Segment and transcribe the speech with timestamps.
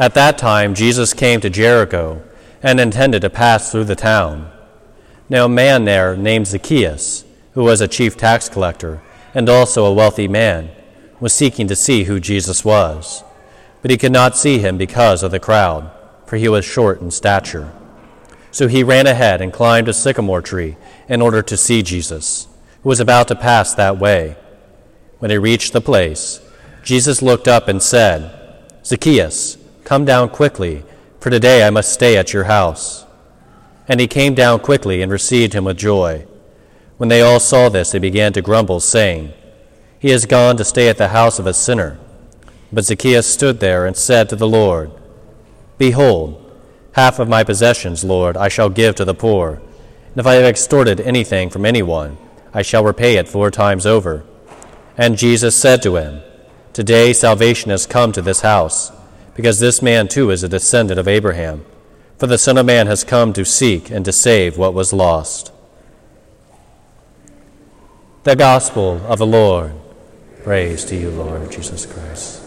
[0.00, 2.22] At that time, Jesus came to Jericho
[2.62, 4.50] and intended to pass through the town.
[5.28, 9.02] Now, a man there named Zacchaeus, who was a chief tax collector
[9.34, 10.70] and also a wealthy man,
[11.20, 13.22] was seeking to see who Jesus was.
[13.82, 15.90] But he could not see him because of the crowd,
[16.24, 17.70] for he was short in stature.
[18.50, 20.78] So he ran ahead and climbed a sycamore tree
[21.10, 22.48] in order to see Jesus,
[22.82, 24.38] who was about to pass that way.
[25.18, 26.40] When he reached the place,
[26.82, 28.34] Jesus looked up and said,
[28.82, 29.58] Zacchaeus,
[29.90, 30.84] come down quickly,
[31.18, 33.04] for today I must stay at your house.
[33.88, 36.28] And he came down quickly and received him with joy.
[36.96, 39.32] When they all saw this, they began to grumble, saying,
[39.98, 41.98] He has gone to stay at the house of a sinner.
[42.72, 44.92] But Zacchaeus stood there and said to the Lord,
[45.76, 46.38] Behold,
[46.92, 49.54] half of my possessions, Lord, I shall give to the poor.
[49.54, 52.16] And if I have extorted anything from anyone,
[52.54, 54.22] I shall repay it four times over.
[54.96, 56.22] And Jesus said to him,
[56.74, 58.92] Today salvation has come to this house,
[59.40, 61.64] because this man too is a descendant of Abraham.
[62.18, 65.50] For the Son of Man has come to seek and to save what was lost.
[68.24, 69.72] The Gospel of the Lord.
[70.44, 72.42] Praise to you, Lord Jesus Christ.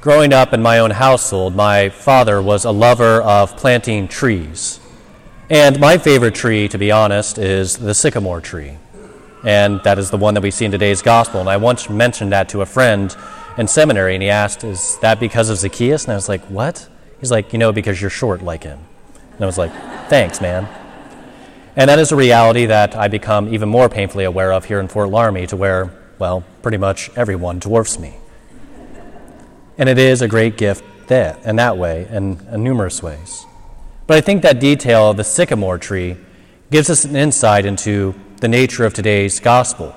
[0.00, 4.80] Growing up in my own household, my father was a lover of planting trees.
[5.50, 8.78] And my favorite tree, to be honest, is the sycamore tree.
[9.44, 11.40] And that is the one that we see in today's gospel.
[11.40, 13.14] And I once mentioned that to a friend
[13.58, 16.04] in seminary, and he asked, Is that because of Zacchaeus?
[16.04, 16.88] And I was like, What?
[17.20, 18.78] He's like, You know, because you're short like him.
[19.32, 19.72] And I was like,
[20.08, 20.66] Thanks, man.
[21.76, 24.88] And that is a reality that I become even more painfully aware of here in
[24.88, 28.19] Fort Laramie, to where, well, pretty much everyone dwarfs me.
[29.80, 33.46] And it is a great gift that, in that way, and in numerous ways.
[34.06, 36.18] But I think that detail of the sycamore tree
[36.70, 39.96] gives us an insight into the nature of today's gospel,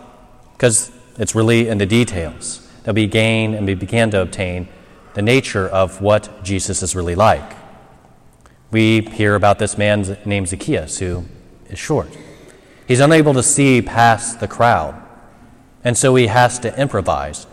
[0.54, 4.70] because it's really in the details that we gain and we begin to obtain
[5.16, 7.54] the nature of what Jesus is really like.
[8.72, 11.26] We hear about this man named Zacchaeus who
[11.70, 12.08] is short.
[12.88, 14.96] He's unable to see past the crowd,
[15.84, 17.48] and so he has to improvise.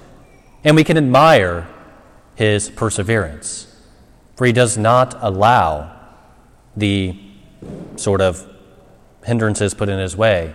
[0.63, 1.67] And we can admire
[2.35, 3.67] his perseverance.
[4.37, 5.97] For he does not allow
[6.77, 7.19] the
[7.97, 8.47] sort of
[9.25, 10.55] hindrances put in his way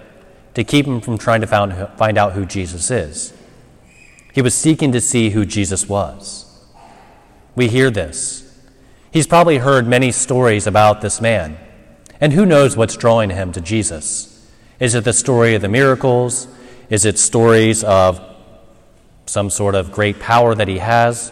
[0.56, 3.34] to keep him from trying to found, find out who Jesus is.
[4.34, 6.46] He was seeking to see who Jesus was.
[7.56, 8.42] We hear this.
[9.12, 11.58] He's probably heard many stories about this man.
[12.20, 14.50] And who knows what's drawing him to Jesus?
[14.80, 16.48] Is it the story of the miracles?
[16.90, 18.20] Is it stories of
[19.26, 21.32] some sort of great power that he has?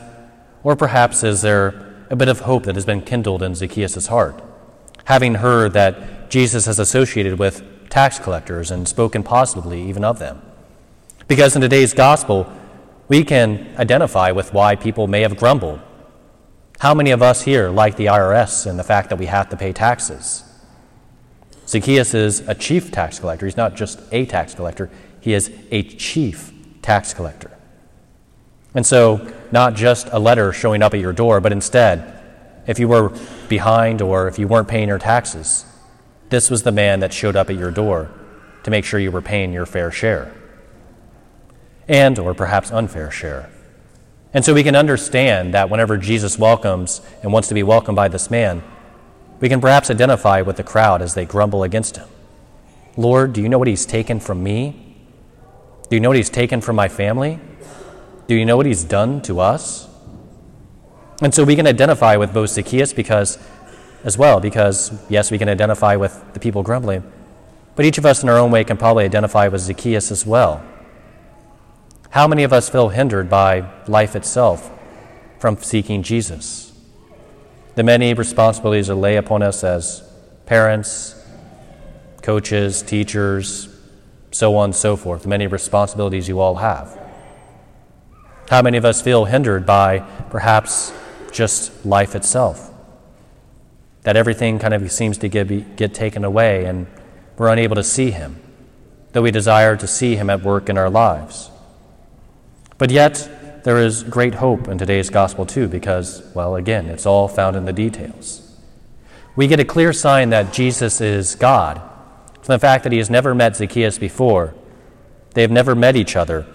[0.63, 4.41] Or perhaps is there a bit of hope that has been kindled in Zacchaeus' heart,
[5.05, 10.41] having heard that Jesus has associated with tax collectors and spoken positively even of them?
[11.27, 12.51] Because in today's gospel,
[13.07, 15.79] we can identify with why people may have grumbled.
[16.79, 19.57] How many of us here like the IRS and the fact that we have to
[19.57, 20.43] pay taxes?
[21.67, 23.45] Zacchaeus is a chief tax collector.
[23.45, 26.51] He's not just a tax collector, he is a chief
[26.81, 27.52] tax collector.
[28.75, 32.19] And so, not just a letter showing up at your door, but instead,
[32.65, 33.15] if you were
[33.49, 35.65] behind or if you weren't paying your taxes,
[36.29, 38.09] this was the man that showed up at your door
[38.63, 40.33] to make sure you were paying your fair share.
[41.87, 43.51] And, or perhaps unfair share.
[44.33, 48.07] And so we can understand that whenever Jesus welcomes and wants to be welcomed by
[48.07, 48.63] this man,
[49.39, 52.07] we can perhaps identify with the crowd as they grumble against him.
[52.95, 54.97] Lord, do you know what he's taken from me?
[55.89, 57.39] Do you know what he's taken from my family?
[58.27, 59.87] Do you know what he's done to us?
[61.21, 63.37] And so we can identify with both Zacchaeus because,
[64.03, 67.03] as well, because yes, we can identify with the people grumbling,
[67.75, 70.63] but each of us in our own way can probably identify with Zacchaeus as well.
[72.11, 74.71] How many of us feel hindered by life itself
[75.39, 76.71] from seeking Jesus?
[77.75, 80.03] The many responsibilities that lay upon us as
[80.45, 81.15] parents,
[82.21, 83.67] coaches, teachers,
[84.31, 87.02] so on and so forth, the many responsibilities you all have.
[88.49, 89.99] How many of us feel hindered by
[90.29, 90.93] perhaps
[91.31, 92.71] just life itself?
[94.01, 96.87] That everything kind of seems to get, get taken away and
[97.37, 98.39] we're unable to see Him,
[99.11, 101.49] though we desire to see Him at work in our lives.
[102.77, 107.27] But yet, there is great hope in today's gospel, too, because, well, again, it's all
[107.27, 108.41] found in the details.
[109.35, 111.81] We get a clear sign that Jesus is God
[112.41, 114.53] from the fact that He has never met Zacchaeus before.
[115.33, 116.45] They have never met each other,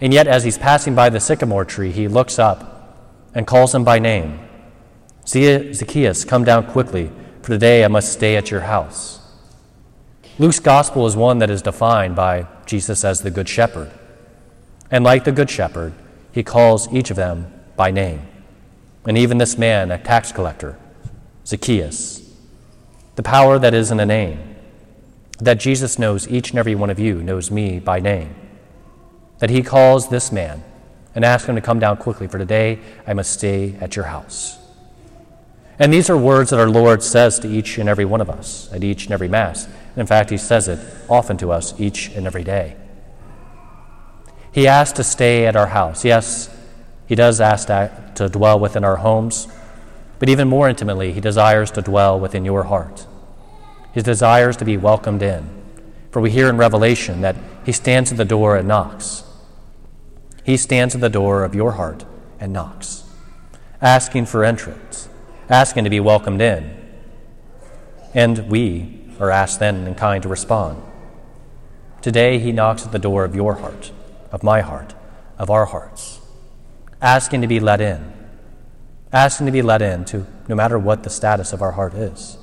[0.00, 3.84] and yet, as he's passing by the sycamore tree, he looks up and calls him
[3.84, 4.40] by name.
[5.26, 7.10] Zacchaeus, come down quickly,
[7.42, 9.20] for today I must stay at your house.
[10.38, 13.90] Luke's gospel is one that is defined by Jesus as the Good Shepherd.
[14.90, 15.94] And like the Good Shepherd,
[16.30, 18.22] he calls each of them by name.
[19.06, 20.78] And even this man, a tax collector,
[21.46, 22.22] Zacchaeus.
[23.14, 24.56] The power that is in a name.
[25.38, 28.34] That Jesus knows each and every one of you, knows me by name.
[29.38, 30.64] That he calls this man
[31.14, 34.58] and asks him to come down quickly, for today I must stay at your house.
[35.78, 38.72] And these are words that our Lord says to each and every one of us
[38.72, 39.66] at each and every Mass.
[39.66, 40.78] And in fact, He says it
[41.08, 42.76] often to us each and every day.
[44.52, 46.02] He asks to stay at our house.
[46.02, 46.48] Yes,
[47.06, 49.48] He does ask to dwell within our homes,
[50.18, 53.06] but even more intimately, He desires to dwell within your heart.
[53.92, 55.46] He desires to be welcomed in.
[56.10, 57.36] For we hear in Revelation that
[57.66, 59.24] He stands at the door and knocks.
[60.46, 62.06] He stands at the door of your heart
[62.40, 63.04] and knocks,
[63.82, 65.08] asking for entrance
[65.48, 66.74] asking to be welcomed in.
[68.14, 70.82] And we are asked then in kind to respond.
[72.02, 73.90] Today, he knocks at the door of your heart,
[74.30, 74.94] of my heart,
[75.38, 76.20] of our hearts,
[77.00, 78.12] asking to be let in,
[79.12, 82.38] asking to be let in to no matter what the status of our heart is.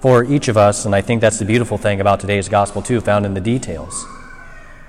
[0.00, 3.00] For each of us, and I think that's the beautiful thing about today's gospel too,
[3.00, 4.04] found in the details,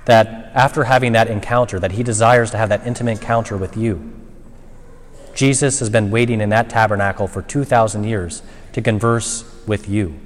[0.08, 4.18] that after having that encounter, that he desires to have that intimate encounter with you
[5.38, 10.18] Jesus has been waiting in that tabernacle for 2,000 years to converse with you,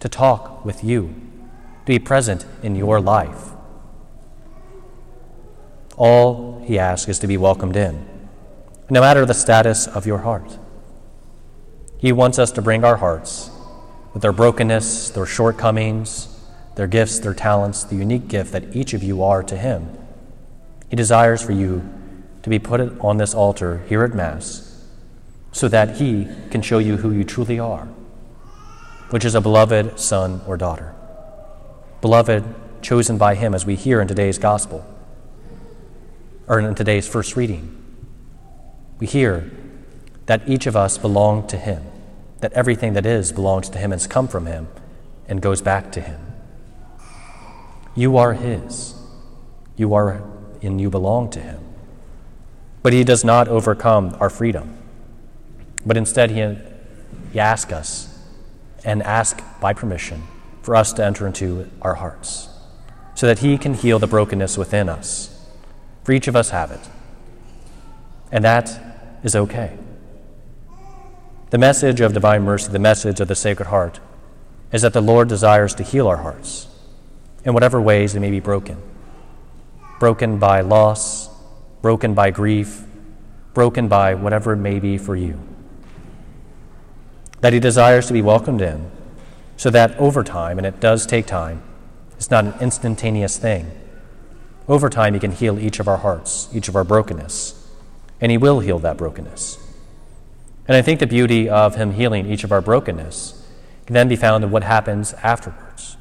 [0.00, 1.14] to talk with you,
[1.86, 3.50] to be present in your life.
[5.96, 8.04] All he asks is to be welcomed in,
[8.90, 10.58] no matter the status of your heart.
[11.96, 13.52] He wants us to bring our hearts
[14.12, 16.36] with their brokenness, their shortcomings,
[16.78, 19.98] their gifts, their talents, the unique gift that each of you are to him.
[20.88, 21.82] He desires for you
[22.44, 24.86] to be put on this altar here at Mass
[25.50, 27.86] so that He can show you who you truly are,
[29.10, 30.94] which is a beloved son or daughter.
[32.00, 32.44] Beloved,
[32.80, 34.86] chosen by Him as we hear in today's Gospel,
[36.46, 37.74] or in today's first reading.
[39.00, 39.50] We hear
[40.26, 41.82] that each of us belong to Him,
[42.38, 44.68] that everything that is belongs to Him and has come from Him
[45.26, 46.20] and goes back to Him.
[47.98, 48.94] You are His.
[49.76, 50.22] You are
[50.62, 51.58] and you belong to Him.
[52.80, 54.78] But he does not overcome our freedom.
[55.84, 56.56] But instead, he,
[57.32, 58.16] he asks us
[58.84, 60.22] and asks by permission
[60.62, 62.48] for us to enter into our hearts
[63.16, 65.44] so that he can heal the brokenness within us.
[66.04, 66.88] For each of us have it.
[68.30, 69.76] And that is okay.
[71.50, 73.98] The message of divine mercy, the message of the Sacred Heart,
[74.70, 76.68] is that the Lord desires to heal our hearts
[77.48, 78.80] in whatever ways they may be broken
[79.98, 81.28] broken by loss,
[81.82, 82.84] broken by grief,
[83.52, 85.36] broken by whatever it may be for you.
[87.40, 88.92] That He desires to be welcomed in,
[89.56, 91.60] so that over time, and it does take time,
[92.12, 93.72] it's not an instantaneous thing.
[94.68, 97.68] Over time, He can heal each of our hearts, each of our brokenness,
[98.20, 99.58] and He will heal that brokenness.
[100.68, 103.44] And I think the beauty of Him healing each of our brokenness
[103.86, 105.97] can then be found in what happens afterwards.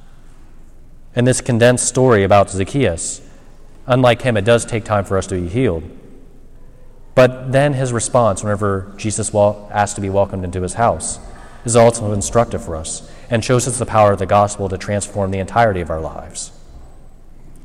[1.17, 3.21] In this condensed story about Zacchaeus,
[3.87, 5.83] Unlike him, it does take time for us to be healed.
[7.15, 11.19] But then his response, whenever Jesus asked to be welcomed into his house,
[11.65, 15.31] is also instructive for us and shows us the power of the gospel to transform
[15.31, 16.51] the entirety of our lives.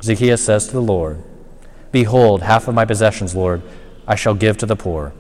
[0.00, 1.23] Zacchaeus says to the Lord,
[1.90, 3.62] Behold, half of my possessions, Lord,
[4.06, 5.12] I shall give to the poor.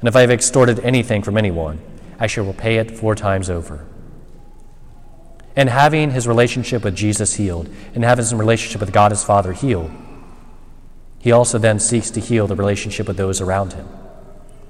[0.00, 1.80] And if I have extorted anything from anyone,
[2.18, 3.86] I shall repay it four times over.
[5.58, 9.52] And having his relationship with Jesus healed, and having his relationship with God his Father
[9.52, 9.90] healed,
[11.18, 13.88] he also then seeks to heal the relationship with those around him,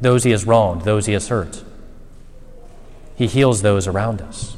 [0.00, 1.62] those he has wronged, those he has hurt.
[3.14, 4.57] He heals those around us.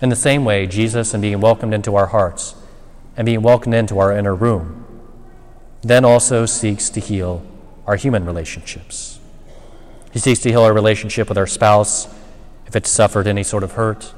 [0.00, 2.54] In the same way, Jesus, in being welcomed into our hearts
[3.16, 4.84] and being welcomed into our inner room,
[5.82, 7.44] then also seeks to heal
[7.88, 9.18] our human relationships.
[10.12, 12.06] He seeks to heal our relationship with our spouse
[12.66, 14.14] if it's suffered any sort of hurt.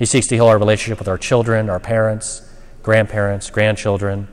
[0.00, 2.42] He seeks to heal our relationship with our children, our parents,
[2.82, 4.26] grandparents, grandchildren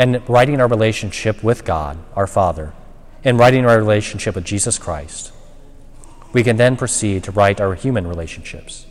[0.00, 2.72] and righting our relationship with God, our Father,
[3.22, 5.30] and righting our relationship with Jesus Christ,
[6.32, 8.86] we can then proceed to right our human relationships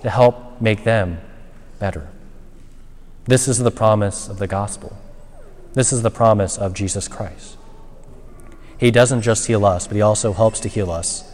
[0.00, 1.20] to help make them
[1.78, 2.08] better.
[3.26, 4.96] This is the promise of the gospel.
[5.74, 7.58] This is the promise of Jesus Christ.
[8.78, 11.30] He doesn't just heal us, but He also helps to heal us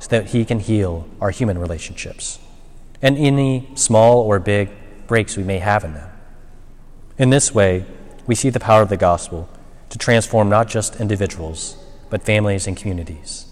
[0.00, 2.40] so that He can heal our human relationships
[3.00, 4.70] and any small or big
[5.06, 6.10] breaks we may have in them.
[7.18, 7.84] In this way,
[8.26, 9.48] we see the power of the gospel
[9.90, 11.76] to transform not just individuals,
[12.08, 13.46] but families and communities.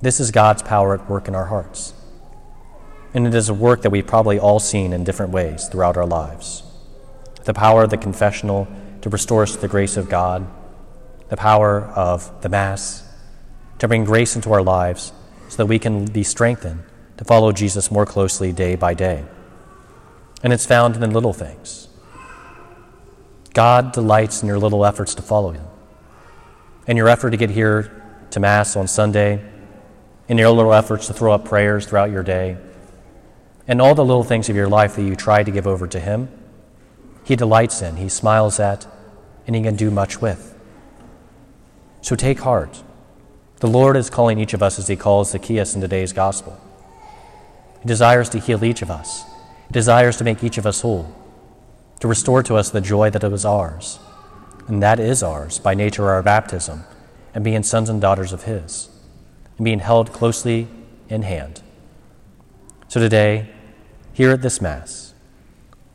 [0.00, 1.92] This is God's power at work in our hearts.
[3.12, 6.06] And it is a work that we've probably all seen in different ways throughout our
[6.06, 6.62] lives.
[7.44, 8.68] The power of the confessional
[9.02, 10.46] to restore us to the grace of God,
[11.28, 13.02] the power of the Mass
[13.80, 15.12] to bring grace into our lives
[15.48, 16.84] so that we can be strengthened
[17.16, 19.24] to follow Jesus more closely day by day.
[20.42, 21.88] And it's found in the little things.
[23.52, 25.66] God delights in your little efforts to follow Him.
[26.86, 29.44] In your effort to get here to Mass on Sunday,
[30.28, 32.56] in your little efforts to throw up prayers throughout your day,
[33.66, 35.98] and all the little things of your life that you try to give over to
[35.98, 36.28] Him,
[37.24, 38.86] He delights in, He smiles at,
[39.46, 40.56] and He can do much with.
[42.02, 42.82] So take heart.
[43.60, 46.58] The Lord is calling each of us as He calls Zacchaeus in today's gospel.
[47.82, 49.24] He desires to heal each of us,
[49.68, 51.14] He desires to make each of us whole,
[52.00, 53.98] to restore to us the joy that was ours.
[54.66, 56.84] And that is ours by nature our baptism
[57.34, 58.88] and being sons and daughters of His,
[59.58, 60.66] and being held closely
[61.10, 61.60] in hand.
[62.88, 63.50] So today,
[64.14, 65.12] here at this Mass,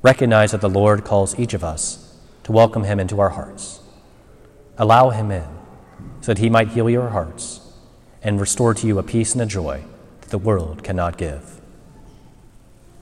[0.03, 3.79] recognize that the Lord calls each of us to welcome Him into our hearts.
[4.77, 5.54] Allow Him in
[6.21, 7.61] so that He might heal your hearts
[8.21, 9.83] and restore to you a peace and a joy
[10.21, 11.54] that the world cannot give.